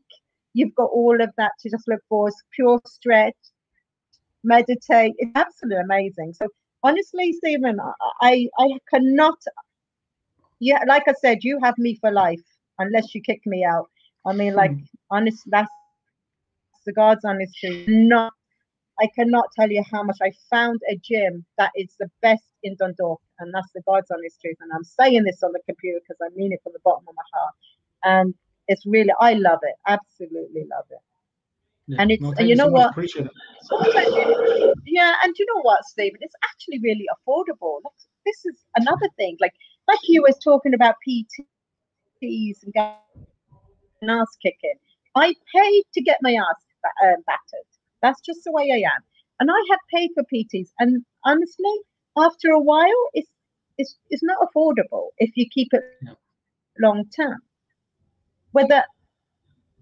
[0.52, 2.28] you've got all of that to just look for.
[2.28, 3.34] It's pure stretch,
[4.44, 5.14] meditate.
[5.18, 6.34] It's absolutely amazing.
[6.34, 6.46] So
[6.84, 7.80] honestly, Stephen,
[8.20, 9.38] I I cannot.
[10.60, 12.40] Yeah, like I said, you have me for life
[12.78, 13.90] unless you kick me out.
[14.26, 14.86] I mean, like, mm.
[15.10, 15.70] honest, that's
[16.86, 17.84] the God's honest truth.
[17.88, 18.32] Not,
[19.00, 22.76] I cannot tell you how much I found a gym that is the best in
[22.76, 24.56] Dundalk, and that's the God's honest truth.
[24.60, 27.14] And I'm saying this on the computer because I mean it from the bottom of
[27.14, 27.54] my heart.
[28.04, 28.34] And
[28.68, 30.98] it's really, I love it, absolutely love it.
[31.86, 31.96] Yeah.
[32.00, 32.96] And it's, no, you know so what?
[34.86, 36.18] yeah, and you know what, Stephen?
[36.22, 37.80] It's actually really affordable.
[38.24, 39.36] This is another thing.
[39.38, 39.52] Like,
[39.86, 42.72] like you was talking about PTs and
[44.10, 44.74] ass kicking.
[45.14, 46.64] I paid to get my ass
[47.04, 47.66] um, battered.
[48.02, 49.02] That's just the way I am.
[49.40, 50.68] And I have paid for PTs.
[50.78, 51.74] And honestly,
[52.16, 53.28] after a while, it's
[53.76, 55.82] it's, it's not affordable if you keep it
[56.78, 57.38] long term.
[58.52, 58.84] Whether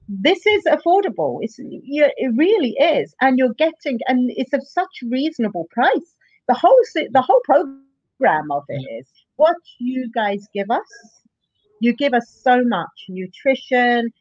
[0.08, 4.88] this is affordable, it's you, it really is, and you're getting, and it's of such
[5.10, 6.16] reasonable price.
[6.48, 9.06] The whole the whole program of it is
[9.36, 11.21] what you guys give us.
[11.82, 14.12] You give us so much nutrition,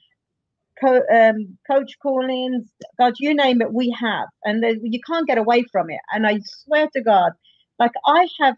[0.82, 5.63] co- um, coach call-ins, God, you name it, we have, and you can't get away
[5.71, 6.00] from it.
[6.12, 7.34] And I swear to God,
[7.78, 8.56] like I have,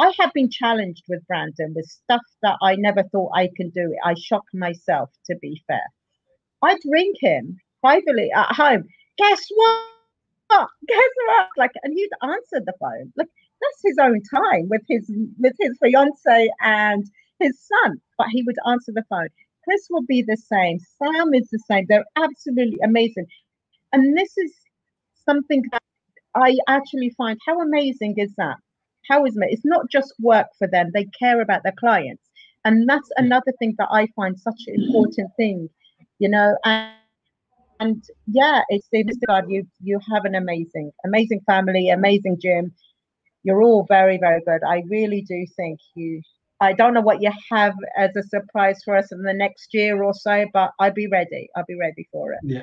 [0.00, 3.94] I have been challenged with Brandon with stuff that I never thought I can do.
[4.02, 5.84] I shock myself, to be fair.
[6.62, 8.84] I drink him privately at home.
[9.18, 10.68] Guess what?
[10.88, 11.48] Guess what?
[11.58, 13.12] Like, and he's answered the phone.
[13.16, 13.28] Like
[13.60, 17.04] that's his own time with his with his fiance and
[17.42, 19.28] his son, but he would answer the phone.
[19.64, 20.78] Chris will be the same.
[20.98, 21.86] Sam is the same.
[21.88, 23.26] They're absolutely amazing.
[23.92, 24.52] And this is
[25.24, 25.82] something that
[26.34, 28.56] I actually find how amazing is that?
[29.08, 29.48] How is it?
[29.50, 32.22] It's not just work for them, they care about their clients.
[32.64, 33.24] And that's mm.
[33.24, 35.68] another thing that I find such an important thing,
[36.18, 36.56] you know.
[36.64, 36.92] And,
[37.80, 39.26] and yeah, it's Mr.
[39.26, 42.72] God, you you have an amazing, amazing family, amazing gym.
[43.42, 44.60] You're all very, very good.
[44.66, 46.22] I really do think you
[46.62, 50.02] I don't know what you have as a surprise for us in the next year
[50.02, 51.48] or so, but I'd be ready.
[51.56, 52.38] I'd be ready for it.
[52.44, 52.62] Yeah.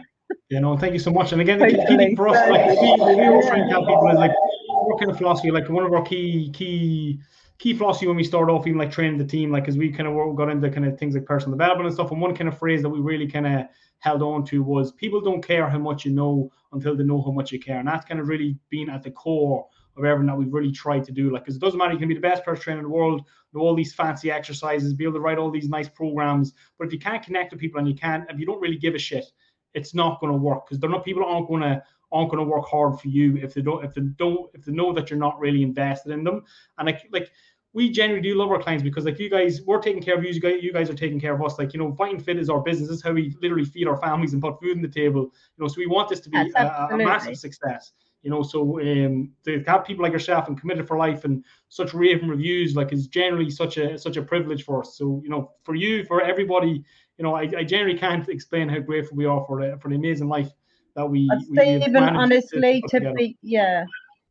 [0.50, 1.32] Yeah, no, thank you so much.
[1.32, 4.18] And again, the key for us, like we, we always try and tell people is
[4.18, 4.32] like
[4.68, 7.20] what kind of philosophy, like one of our key key
[7.58, 10.08] key philosophy when we start off, even like training the team, like as we kind
[10.08, 12.12] of got into kind of things like personal development and stuff.
[12.12, 13.66] And one kind of phrase that we really kind of
[13.98, 17.32] held on to was people don't care how much you know until they know how
[17.32, 17.80] much you care.
[17.80, 19.68] And that's kind of really been at the core
[20.00, 21.32] of everything that we've really tried to do.
[21.32, 23.24] Like, because it doesn't matter, you can be the best personal trainer in the world,
[23.54, 26.54] do all these fancy exercises, be able to write all these nice programs.
[26.78, 28.96] But if you can't connect with people and you can't, if you don't really give
[28.96, 29.26] a shit,
[29.74, 32.50] it's not going to work because they're not people aren't going to aren't going to
[32.50, 35.20] work hard for you if they don't if they don't if they know that you're
[35.20, 36.44] not really invested in them.
[36.78, 37.32] And like like
[37.74, 40.32] we generally do love our clients because like you guys, we're taking care of you.
[40.32, 41.60] You guys, you guys are taking care of us.
[41.60, 42.90] Like you know, fighting fit is our business.
[42.90, 45.22] This is how we literally feed our families and put food on the table.
[45.22, 48.80] You know, so we want this to be a, a, massive success you know so
[48.82, 52.92] um to have people like yourself and committed for life and such raving reviews like
[52.92, 56.22] is generally such a such a privilege for us so you know for you for
[56.22, 56.84] everybody
[57.18, 59.96] you know i, I generally can't explain how grateful we are for the for the
[59.96, 60.52] amazing life
[60.96, 63.86] that we, but Stephen, honestly to, to be yeah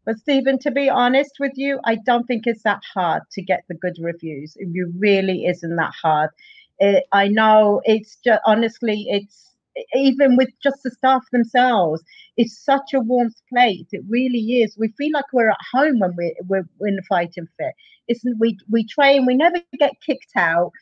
[0.09, 3.65] but Stephen, to be honest with you, I don't think it's that hard to get
[3.69, 4.57] the good reviews.
[4.57, 6.31] It really isn't that hard.
[6.79, 9.48] It, I know it's just honestly, it's
[9.95, 12.03] even with just the staff themselves,
[12.37, 13.87] it's such a warm place.
[13.93, 14.77] It really is.
[14.79, 17.75] We feel like we're at home when we're we're in the fighting fit.
[18.09, 19.27] It's we we train.
[19.27, 20.73] We never get kicked out.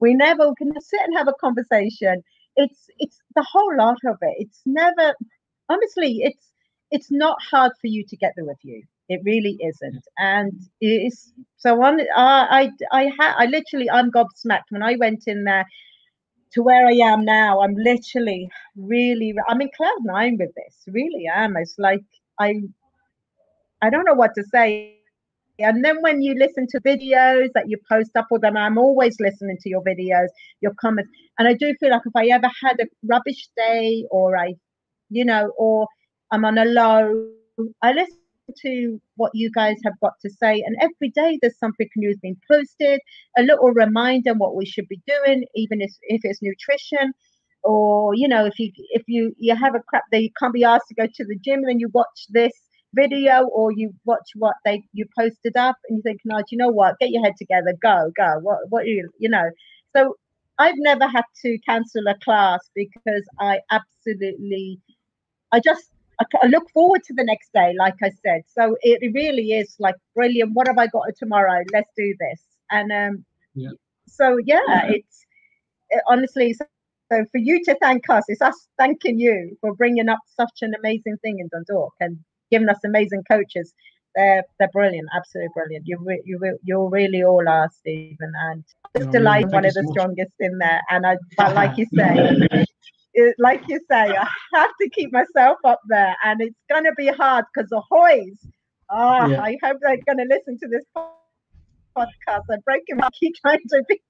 [0.00, 2.22] We never can sit and have a conversation.
[2.56, 4.34] It's it's the whole lot of it.
[4.38, 5.14] It's never
[5.68, 6.20] honestly.
[6.22, 6.52] It's
[6.90, 8.82] it's not hard for you to get the review.
[9.08, 12.00] It really isn't, and it's so on.
[12.16, 15.66] I I I, ha, I literally I'm gobsmacked when I went in there
[16.54, 20.74] to where I am now, I'm literally really, I'm in cloud nine with this.
[20.86, 21.56] Really am.
[21.56, 22.02] It's like
[22.40, 22.62] I,
[23.82, 24.96] I don't know what to say.
[25.58, 29.20] And then when you listen to videos that you post up with them, I'm always
[29.20, 30.28] listening to your videos,
[30.60, 31.10] your comments.
[31.38, 34.54] And I do feel like if I ever had a rubbish day or I,
[35.10, 35.86] you know, or
[36.32, 37.28] I'm on a low,
[37.82, 38.18] I listen
[38.62, 40.62] to what you guys have got to say.
[40.66, 43.00] And every day there's something new being posted,
[43.38, 47.12] a little reminder on what we should be doing, even if, if it's nutrition.
[47.62, 50.64] Or, you know, if you if you you have a crap day, you can't be
[50.64, 52.52] asked to go to the gym, and then you watch this
[52.94, 56.44] video or you watch what they you posted up and you think, no, oh, do
[56.50, 56.98] you know what?
[57.00, 58.38] Get your head together, go, go.
[58.42, 59.50] What what you you know.
[59.96, 60.16] So
[60.58, 64.78] I've never had to cancel a class because I absolutely
[65.52, 65.90] I just
[66.20, 68.42] I look forward to the next day, like I said.
[68.46, 70.52] So it really is like brilliant.
[70.52, 71.62] What have I got tomorrow?
[71.72, 72.42] Let's do this.
[72.70, 73.70] And um, yeah.
[74.06, 74.90] so yeah, yeah.
[74.92, 75.26] it's
[75.90, 76.52] it, honestly.
[76.54, 76.64] So,
[77.12, 80.74] so for you to thank us, it's us thanking you for bringing up such an
[80.78, 82.18] amazing thing in Dundalk and
[82.50, 83.72] giving us amazing coaches.
[84.14, 85.86] They're they're brilliant, absolutely brilliant.
[85.86, 88.64] You re, you re, you really all are, Stephen, and
[88.96, 90.80] just no, really, one of the so strongest in there.
[90.88, 92.46] And I, but like you say,
[93.14, 96.92] it, like you say, I have to keep myself up there, and it's going to
[96.96, 98.38] be hard because the Hoys.
[98.90, 99.40] Oh, yeah.
[99.40, 102.42] I hope they're going to listen to this podcast.
[102.50, 104.00] I'm breaking my keep trying to be.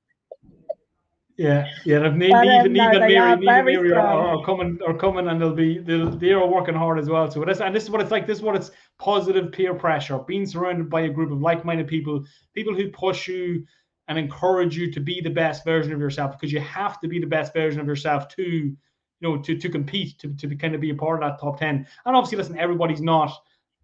[1.37, 1.99] Yeah, yeah.
[1.99, 5.55] But, even um, even no, Mary, even Mary are, are, coming are coming, and they'll
[5.55, 7.29] be they'll they are working hard as well.
[7.29, 8.27] So this and this is what it's like.
[8.27, 10.19] This is what it's positive peer pressure.
[10.19, 12.25] Being surrounded by a group of like-minded people,
[12.55, 13.65] people who push you
[14.07, 17.19] and encourage you to be the best version of yourself because you have to be
[17.19, 18.77] the best version of yourself to
[19.21, 21.59] you know, to to compete, to to kind of be a part of that top
[21.59, 21.87] ten.
[22.07, 23.33] And obviously, listen, everybody's not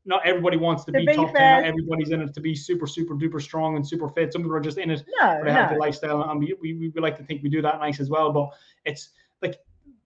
[0.04, 1.56] not everybody wants to, to be, be, top fair.
[1.56, 1.62] 10.
[1.62, 4.32] Not everybody's in it to be super, super duper strong and super fit.
[4.32, 5.80] Some people are just in it no, for a healthy no.
[5.80, 6.22] lifestyle.
[6.22, 8.32] And we, we, we like to think we do that nice as well.
[8.32, 8.48] But
[8.84, 9.10] it's
[9.42, 9.60] like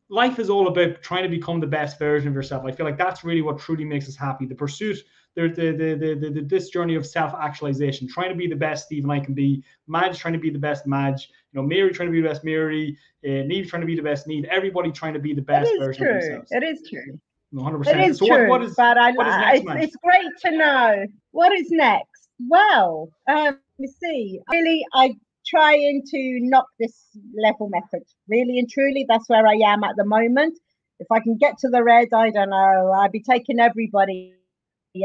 [0.09, 2.65] life is all about trying to become the best version of yourself.
[2.67, 4.47] I feel like that's really what truly makes us happy.
[4.47, 4.99] The pursuit,
[5.35, 9.11] the the the the, the, this journey of self-actualization, trying to be the best Stephen
[9.11, 12.13] I can be, Madge trying to be the best Madge, you know, Mary trying to
[12.13, 15.21] be the best Mary, uh, Neve trying to be the best Neve, everybody trying to
[15.21, 16.17] be the best version true.
[16.17, 16.49] of themselves.
[16.51, 17.19] It is true.
[17.55, 17.87] 100%.
[17.87, 20.33] It is so true, what, what is, but I, what is next, it's, it's, great
[20.41, 21.07] to know.
[21.31, 22.29] What is next?
[22.49, 25.15] Well, um, you see, really, I
[25.47, 26.95] trying to knock this
[27.37, 28.07] level method.
[28.29, 30.59] Really and truly, that's where I am at the moment.
[31.01, 32.93] If I can get to the red, I don't know.
[32.93, 34.35] I'd be taking everybody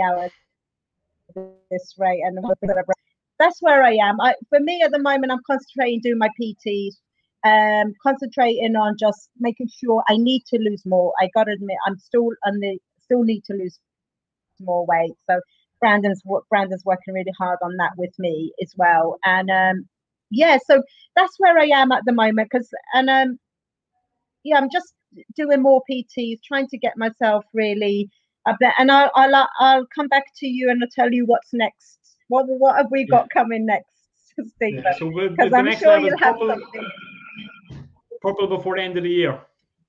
[0.02, 0.32] out
[1.36, 2.38] this rate, and
[3.40, 4.20] that's where I am.
[4.22, 6.96] I, for me, at the moment, I'm concentrating doing my PTs,
[7.44, 11.14] um, concentrating on just making sure I need to lose more.
[11.20, 13.80] I got to admit, I'm still on the still need to lose
[14.60, 15.14] more weight.
[15.30, 15.40] So
[15.80, 19.18] Brandon's Brandon's working really hard on that with me as well.
[19.26, 19.88] And um,
[20.32, 20.84] yeah, so
[21.16, 22.50] that's where I am at the moment.
[22.52, 23.40] Because and um,
[24.44, 24.94] yeah, I'm just
[25.36, 28.10] doing more PTs, trying to get myself really
[28.48, 28.74] up there.
[28.78, 32.00] And I'll I'll I'll come back to you and I'll tell you what's next.
[32.28, 33.42] What what have we got yeah.
[33.42, 33.94] coming next,
[34.56, 34.84] Stephen?
[34.84, 34.98] Yeah.
[34.98, 36.88] So because I'm sure you'll have something
[38.22, 39.40] purple before the end of the year.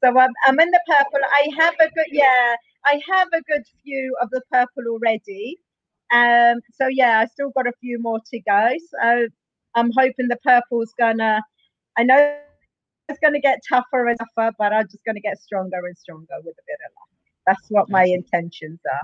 [0.03, 1.21] So I'm, I'm in the purple.
[1.31, 2.57] I have a good yeah.
[2.87, 5.59] I have a good few of the purple already.
[6.13, 6.61] Um.
[6.73, 8.69] So yeah, I still got a few more to go.
[9.01, 9.29] So
[9.75, 11.41] I'm hoping the purple's gonna.
[11.99, 12.37] I know
[13.09, 16.57] it's gonna get tougher and tougher, but I'm just gonna get stronger and stronger with
[16.59, 17.09] a bit of luck.
[17.47, 19.03] That's what my intentions are.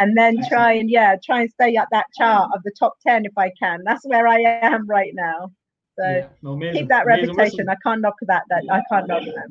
[0.00, 3.24] And then try and yeah, try and stay at that chart of the top ten
[3.24, 3.82] if I can.
[3.84, 5.50] That's where I am right now.
[5.98, 7.28] So yeah, no, keep that amazing.
[7.30, 7.66] reputation.
[7.66, 8.44] Listen, I can't knock that.
[8.48, 9.48] That I can't knock that.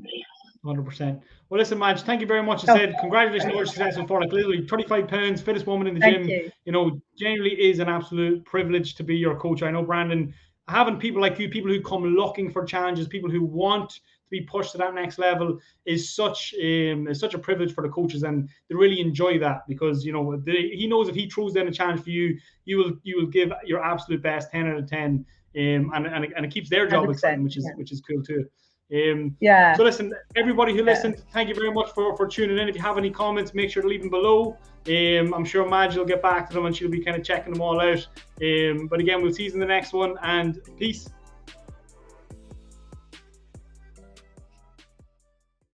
[0.66, 1.22] Hundred percent.
[1.50, 2.68] Well, listen, Madge, thank you very much.
[2.68, 2.78] I oh.
[2.78, 4.22] said congratulations on your success far.
[4.22, 6.28] Like literally, twenty-five pounds, fittest woman in the gym.
[6.28, 6.52] You.
[6.66, 9.64] you know, genuinely is an absolute privilege to be your coach.
[9.64, 10.34] I know, Brandon,
[10.68, 14.00] having people like you, people who come looking for challenges, people who want to
[14.30, 17.90] be pushed to that next level, is such um, is such a privilege for the
[17.90, 21.54] coaches, and they really enjoy that because you know they, he knows if he throws
[21.54, 24.78] down a challenge for you, you will you will give your absolute best, ten out
[24.78, 25.26] of ten
[25.58, 27.76] um, and, and, and it keeps their job exciting, which is yeah.
[27.78, 28.46] which is cool too.
[28.94, 29.76] Um, yeah.
[29.76, 31.24] So listen, everybody who listened, yeah.
[31.34, 32.70] thank you very much for, for tuning in.
[32.70, 34.58] If you have any comments, make sure to leave them below.
[34.88, 37.54] Um, I'm sure Madge will get back to them and she'll be kind of checking
[37.54, 38.08] them all out.
[38.42, 41.10] Um, but again, we'll see you in the next one and peace.